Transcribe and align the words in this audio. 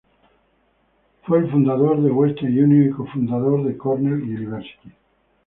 Fue 1.27 1.37
el 1.37 1.51
fundador 1.51 2.01
de 2.01 2.09
Western 2.09 2.47
Union 2.57 2.87
y 2.89 2.89
cofundador 2.89 3.63
de 3.67 3.77
Cornell 3.77 4.23
University. 4.23 4.91